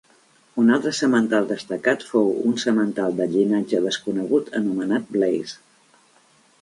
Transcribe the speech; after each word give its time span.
Un 0.61 0.69
altre 0.75 0.93
semental 0.99 1.49
destacat 1.51 2.05
fou 2.13 2.31
un 2.53 2.57
semental 2.63 3.15
de 3.21 3.29
llinatge 3.35 3.83
desconegut 3.89 4.51
anomenat 4.61 5.07
Blaze. 5.19 5.55